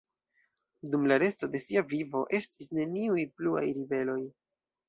[0.93, 4.21] Dum la resto de sia vivo estis neniuj pluaj ribeloj.